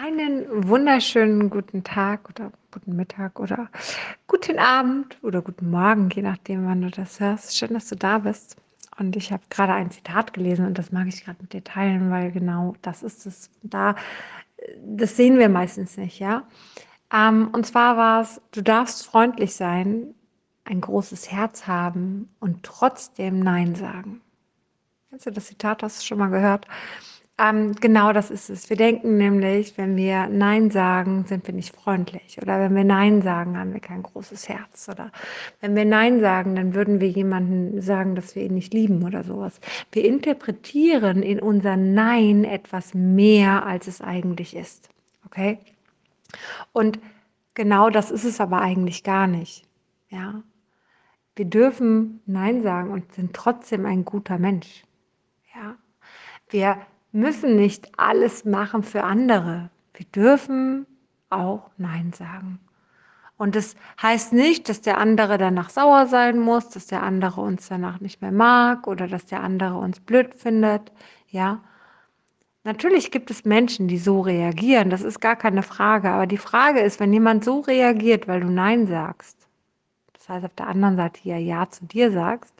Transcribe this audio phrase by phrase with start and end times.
[0.00, 3.68] Einen wunderschönen guten Tag oder guten Mittag oder
[4.28, 7.58] guten Abend oder guten Morgen, je nachdem, wann du das hörst.
[7.58, 8.54] Schön, dass du da bist.
[8.96, 12.12] Und ich habe gerade ein Zitat gelesen und das mag ich gerade mit dir teilen,
[12.12, 13.50] weil genau das ist es.
[13.64, 13.96] Da,
[14.86, 16.46] das sehen wir meistens nicht, ja.
[17.12, 20.14] Ähm, und zwar war es, du darfst freundlich sein,
[20.64, 24.20] ein großes Herz haben und trotzdem Nein sagen.
[25.10, 25.82] Kennst du das Zitat?
[25.82, 26.68] Hast du schon mal gehört?
[27.40, 28.68] Ähm, genau das ist es.
[28.68, 32.36] Wir denken nämlich, wenn wir Nein sagen, sind wir nicht freundlich.
[32.42, 34.88] Oder wenn wir Nein sagen, haben wir kein großes Herz.
[34.88, 35.12] Oder
[35.60, 39.22] wenn wir Nein sagen, dann würden wir jemanden sagen, dass wir ihn nicht lieben oder
[39.22, 39.60] sowas.
[39.92, 44.88] Wir interpretieren in unser Nein etwas mehr, als es eigentlich ist.
[45.24, 45.58] Okay?
[46.72, 46.98] Und
[47.54, 49.64] genau das ist es aber eigentlich gar nicht.
[50.08, 50.42] Ja?
[51.36, 54.82] Wir dürfen Nein sagen und sind trotzdem ein guter Mensch.
[55.54, 55.76] Ja?
[56.50, 56.78] Wir
[57.12, 59.70] müssen nicht alles machen für andere.
[59.94, 60.86] Wir dürfen
[61.30, 62.60] auch Nein sagen.
[63.36, 67.68] Und das heißt nicht, dass der andere danach sauer sein muss, dass der andere uns
[67.68, 70.92] danach nicht mehr mag oder dass der andere uns blöd findet.
[71.28, 71.60] Ja.
[72.64, 74.90] Natürlich gibt es Menschen, die so reagieren.
[74.90, 76.10] Das ist gar keine Frage.
[76.10, 79.48] Aber die Frage ist, wenn jemand so reagiert, weil du Nein sagst,
[80.14, 82.54] das heißt auf der anderen Seite ja Ja zu dir sagst,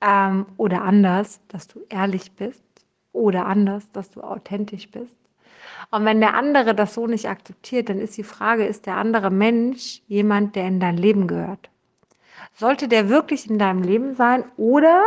[0.00, 2.64] ähm, oder anders, dass du ehrlich bist,
[3.12, 5.14] oder anders, dass du authentisch bist.
[5.90, 9.30] Und wenn der andere das so nicht akzeptiert, dann ist die Frage, ist der andere
[9.30, 11.70] Mensch jemand, der in dein Leben gehört?
[12.54, 15.02] Sollte der wirklich in deinem Leben sein oder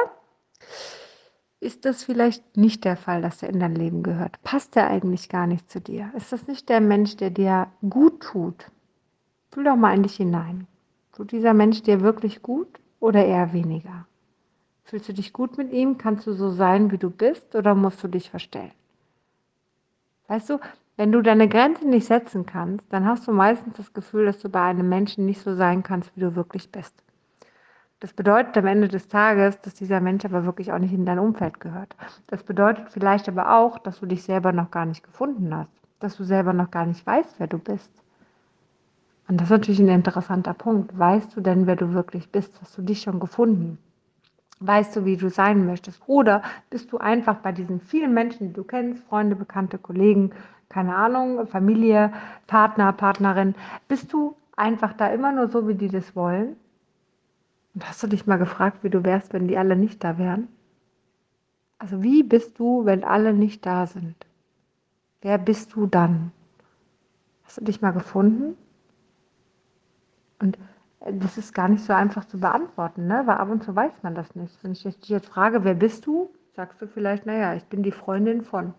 [1.59, 4.41] ist das vielleicht nicht der Fall, dass er in dein Leben gehört?
[4.43, 6.11] Passt er eigentlich gar nicht zu dir?
[6.15, 8.71] Ist das nicht der Mensch, der dir gut tut?
[9.51, 10.67] Fühl doch mal in dich hinein.
[11.13, 12.67] Tut dieser Mensch dir wirklich gut
[12.99, 14.05] oder eher weniger?
[14.85, 15.97] Fühlst du dich gut mit ihm?
[15.97, 18.71] Kannst du so sein, wie du bist oder musst du dich verstellen?
[20.27, 20.59] Weißt du,
[20.95, 24.47] wenn du deine Grenze nicht setzen kannst, dann hast du meistens das Gefühl, dass du
[24.47, 27.03] bei einem Menschen nicht so sein kannst, wie du wirklich bist.
[27.99, 31.17] Das bedeutet am Ende des Tages, dass dieser Mensch aber wirklich auch nicht in dein
[31.17, 31.95] Umfeld gehört.
[32.27, 36.15] Das bedeutet vielleicht aber auch, dass du dich selber noch gar nicht gefunden hast, dass
[36.15, 37.91] du selber noch gar nicht weißt, wer du bist.
[39.27, 40.97] Und das ist natürlich ein interessanter Punkt.
[40.97, 42.61] Weißt du denn, wer du wirklich bist?
[42.61, 43.79] Hast du dich schon gefunden?
[44.59, 46.01] Weißt du, wie du sein möchtest?
[46.07, 50.31] Oder bist du einfach bei diesen vielen Menschen, die du kennst, Freunde, Bekannte, Kollegen,
[50.69, 52.13] keine Ahnung, Familie,
[52.47, 53.55] Partner, Partnerin,
[53.87, 56.55] bist du einfach da immer nur so, wie die das wollen?
[57.73, 60.47] Und hast du dich mal gefragt, wie du wärst, wenn die alle nicht da wären?
[61.77, 64.15] Also wie bist du, wenn alle nicht da sind?
[65.21, 66.31] Wer bist du dann?
[67.43, 68.55] Hast du dich mal gefunden?
[70.39, 70.57] Und
[71.05, 73.23] das ist gar nicht so einfach zu beantworten, ne?
[73.25, 74.57] weil ab und zu weiß man das nicht.
[74.63, 77.91] Wenn ich dich jetzt frage, wer bist du, sagst du vielleicht, naja, ich bin die
[77.91, 78.73] Freundin von.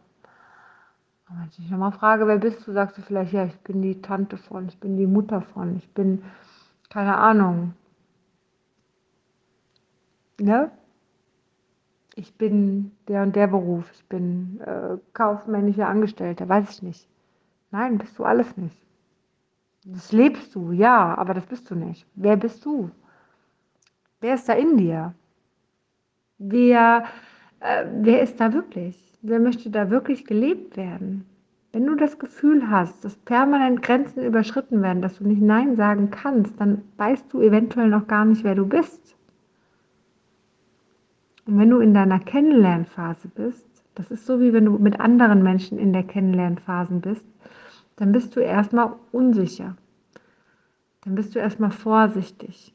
[1.29, 3.81] Und wenn ich dich nochmal frage, wer bist du, sagst du vielleicht, ja, ich bin
[3.81, 6.25] die Tante von, ich bin die Mutter von, ich bin,
[6.91, 7.75] keine Ahnung.
[10.41, 10.71] Ne?
[12.17, 17.09] Ich bin der und der Beruf, ich bin äh, kaufmännischer Angestellter, weiß ich nicht.
[17.71, 18.86] Nein, bist du alles nicht.
[19.89, 22.07] Das lebst du, ja, aber das bist du nicht.
[22.17, 22.91] Wer bist du?
[24.21, 25.15] Wer ist da in dir?
[26.39, 27.05] Wer,
[27.61, 29.17] äh, wer ist da wirklich?
[29.23, 31.25] Wer möchte da wirklich gelebt werden?
[31.73, 36.11] Wenn du das Gefühl hast, dass permanent Grenzen überschritten werden, dass du nicht Nein sagen
[36.11, 39.17] kannst, dann weißt du eventuell noch gar nicht, wer du bist.
[41.47, 45.45] Und wenn du in deiner Kennenlernphase bist, das ist so wie wenn du mit anderen
[45.45, 47.25] Menschen in der Kennenlernphase bist,
[47.97, 49.75] dann bist du erstmal unsicher.
[51.03, 52.75] Dann bist du erstmal vorsichtig.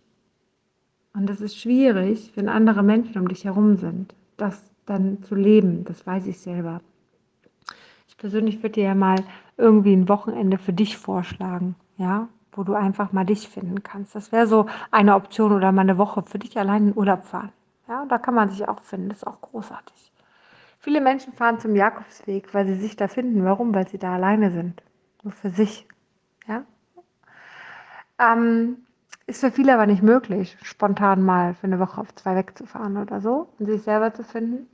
[1.13, 5.83] Und es ist schwierig, wenn andere Menschen um dich herum sind, das dann zu leben.
[5.83, 6.81] Das weiß ich selber.
[8.07, 9.17] Ich persönlich würde dir ja mal
[9.57, 14.15] irgendwie ein Wochenende für dich vorschlagen, ja, wo du einfach mal dich finden kannst.
[14.15, 17.51] Das wäre so eine Option oder mal eine Woche für dich allein in Urlaub fahren.
[17.87, 19.09] Ja, da kann man sich auch finden.
[19.09, 20.11] Das ist auch großartig.
[20.79, 23.43] Viele Menschen fahren zum Jakobsweg, weil sie sich da finden.
[23.43, 23.75] Warum?
[23.75, 24.81] Weil sie da alleine sind
[25.23, 25.87] nur für sich.
[26.47, 26.65] Ja?
[28.19, 28.77] Ähm,
[29.27, 33.21] ist für viele aber nicht möglich, spontan mal für eine Woche auf zwei wegzufahren oder
[33.21, 34.67] so und sich selber zu finden.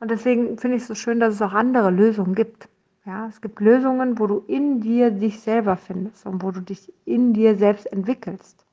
[0.00, 2.68] Und deswegen finde ich es so schön, dass es auch andere Lösungen gibt.
[3.04, 6.92] Ja, es gibt Lösungen, wo du in dir dich selber findest und wo du dich
[7.04, 8.64] in dir selbst entwickelst.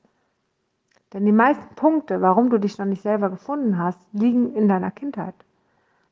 [1.12, 4.90] Denn die meisten Punkte, warum du dich noch nicht selber gefunden hast, liegen in deiner
[4.90, 5.34] Kindheit.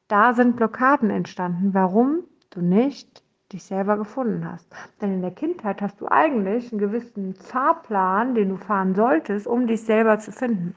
[0.09, 4.67] Da sind Blockaden entstanden, warum du nicht dich selber gefunden hast.
[5.01, 9.67] Denn in der Kindheit hast du eigentlich einen gewissen Fahrplan, den du fahren solltest, um
[9.67, 10.75] dich selber zu finden.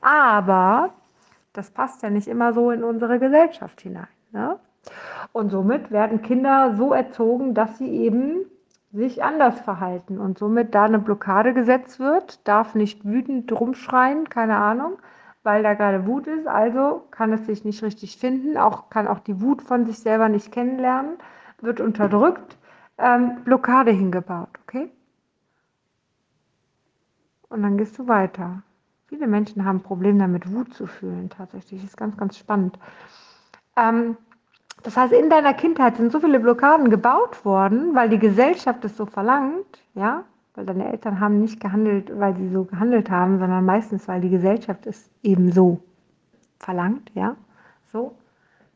[0.00, 0.90] Aber
[1.52, 4.08] das passt ja nicht immer so in unsere Gesellschaft hinein.
[4.32, 4.58] Ne?
[5.32, 8.46] Und somit werden Kinder so erzogen, dass sie eben
[8.92, 14.56] sich anders verhalten und somit da eine Blockade gesetzt wird, darf nicht wütend rumschreien, keine
[14.56, 14.98] Ahnung,
[15.42, 19.20] weil da gerade Wut ist, also kann es sich nicht richtig finden, auch kann auch
[19.20, 21.16] die Wut von sich selber nicht kennenlernen,
[21.62, 22.56] wird unterdrückt,
[22.98, 24.90] ähm, Blockade hingebaut, okay?
[27.48, 28.62] Und dann gehst du weiter.
[29.06, 31.80] Viele Menschen haben Probleme damit, Wut zu fühlen, tatsächlich.
[31.82, 32.78] Das ist ganz, ganz spannend.
[33.76, 34.16] Ähm,
[34.82, 38.96] das heißt, in deiner Kindheit sind so viele Blockaden gebaut worden, weil die Gesellschaft es
[38.96, 40.24] so verlangt, ja,
[40.54, 44.30] weil deine Eltern haben nicht gehandelt, weil sie so gehandelt haben, sondern meistens, weil die
[44.30, 45.82] Gesellschaft es eben so
[46.58, 47.36] verlangt, ja,
[47.92, 48.16] so.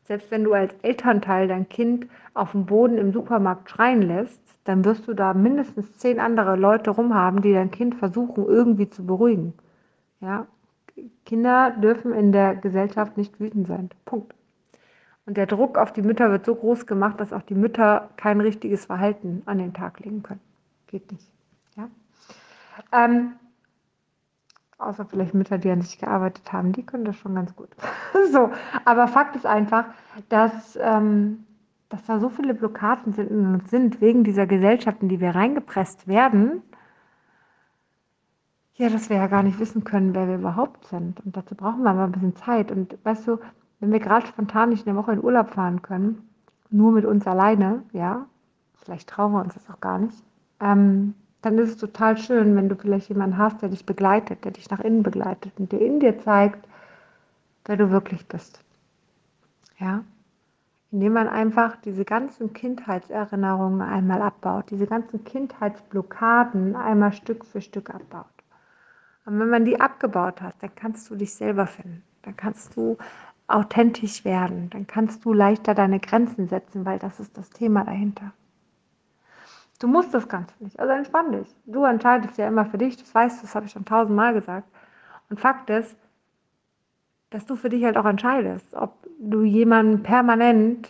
[0.07, 4.85] Selbst wenn du als Elternteil dein Kind auf dem Boden im Supermarkt schreien lässt, dann
[4.85, 9.53] wirst du da mindestens zehn andere Leute rumhaben, die dein Kind versuchen irgendwie zu beruhigen.
[10.21, 10.47] Ja,
[11.25, 13.89] Kinder dürfen in der Gesellschaft nicht wütend sein.
[14.05, 14.33] Punkt.
[15.25, 18.39] Und der Druck auf die Mütter wird so groß gemacht, dass auch die Mütter kein
[18.39, 20.39] richtiges Verhalten an den Tag legen können.
[20.87, 21.27] Geht nicht.
[21.75, 21.89] Ja?
[22.93, 23.33] Ähm,
[24.77, 27.69] außer vielleicht Mütter, die an sich gearbeitet haben, die können das schon ganz gut.
[28.31, 28.51] so,
[28.85, 29.85] aber Fakt ist einfach,
[30.29, 31.45] dass, ähm,
[31.89, 36.61] dass da so viele Blockaden sind, sind wegen dieser Gesellschaften, die wir reingepresst werden,
[38.75, 41.19] ja, dass wir ja gar nicht wissen können, wer wir überhaupt sind.
[41.25, 42.71] Und dazu brauchen wir aber ein bisschen Zeit.
[42.71, 43.39] Und weißt du,
[43.79, 46.29] wenn wir gerade spontan nicht eine Woche in Urlaub fahren können,
[46.69, 48.27] nur mit uns alleine, ja,
[48.75, 50.23] vielleicht trauen wir uns das auch gar nicht,
[50.59, 51.15] ähm,
[51.47, 54.69] dann ist es total schön, wenn du vielleicht jemanden hast, der dich begleitet, der dich
[54.69, 56.67] nach innen begleitet und dir in dir zeigt,
[57.65, 58.59] wer du wirklich bist.
[59.79, 60.03] Ja,
[60.91, 67.91] indem man einfach diese ganzen Kindheitserinnerungen einmal abbaut, diese ganzen Kindheitsblockaden einmal Stück für Stück
[67.91, 68.25] abbaut.
[69.25, 72.03] Und wenn man die abgebaut hat, dann kannst du dich selber finden.
[72.23, 72.97] Dann kannst du
[73.47, 74.69] authentisch werden.
[74.71, 78.33] Dann kannst du leichter deine Grenzen setzen, weil das ist das Thema dahinter.
[79.79, 80.79] Du musst das Ganze nicht.
[80.79, 81.55] Also entspann dich.
[81.65, 82.97] Du entscheidest ja immer für dich.
[82.97, 84.67] Das weißt du, das habe ich schon tausendmal gesagt.
[85.29, 85.95] Und Fakt ist,
[87.29, 90.89] dass du für dich halt auch entscheidest, ob du jemanden permanent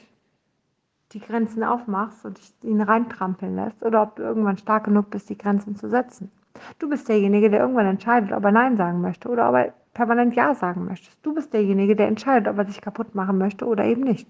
[1.13, 5.37] die Grenzen aufmachst und ihn reintrampeln lässt oder ob du irgendwann stark genug bist, die
[5.37, 6.31] Grenzen zu setzen.
[6.79, 10.35] Du bist derjenige, der irgendwann entscheidet, ob er Nein sagen möchte oder ob er permanent
[10.35, 11.17] Ja sagen möchtest.
[11.23, 14.27] Du bist derjenige, der entscheidet, ob er sich kaputt machen möchte oder eben nicht.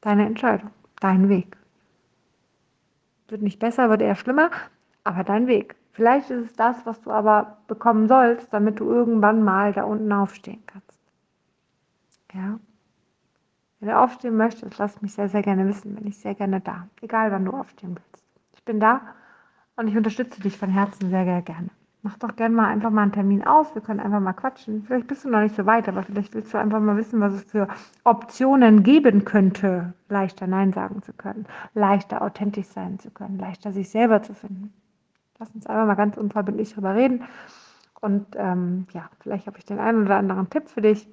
[0.00, 0.70] Deine Entscheidung,
[1.00, 1.56] dein Weg.
[3.28, 4.50] Wird nicht besser, wird eher schlimmer,
[5.02, 5.76] aber dein Weg.
[5.92, 10.12] Vielleicht ist es das, was du aber bekommen sollst, damit du irgendwann mal da unten
[10.12, 11.00] aufstehen kannst.
[12.32, 12.58] Ja.
[13.78, 15.94] Wenn du aufstehen möchtest, lass mich sehr, sehr gerne wissen.
[15.94, 16.88] Bin ich sehr gerne da.
[17.00, 18.24] Egal, wann du aufstehen willst.
[18.54, 19.02] Ich bin da
[19.76, 21.70] und ich unterstütze dich von Herzen sehr, sehr gerne
[22.04, 23.74] mach doch gerne mal einfach mal einen Termin aus.
[23.74, 24.84] Wir können einfach mal quatschen.
[24.84, 27.32] Vielleicht bist du noch nicht so weit, aber vielleicht willst du einfach mal wissen, was
[27.32, 27.66] es für
[28.04, 33.88] Optionen geben könnte, leichter Nein sagen zu können, leichter authentisch sein zu können, leichter sich
[33.88, 34.74] selber zu finden.
[35.38, 37.24] Lass uns einfach mal ganz unverbindlich darüber reden.
[38.02, 41.08] Und ähm, ja, vielleicht habe ich den einen oder anderen Tipp für dich.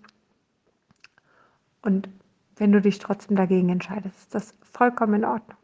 [1.82, 2.10] Und
[2.58, 5.58] wenn du dich trotzdem dagegen entscheidest, ist das vollkommen in Ordnung.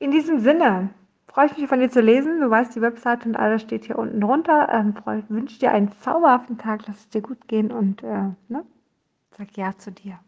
[0.00, 0.90] In diesem Sinne
[1.32, 2.40] freue ich mich von dir zu lesen.
[2.40, 4.68] Du weißt, die Webseite und alles steht hier unten drunter.
[4.70, 4.94] Ähm,
[5.28, 8.64] wünsche dir einen zauberhaften Tag, lass es dir gut gehen und äh, ne?
[9.36, 10.18] sag Ja zu dir.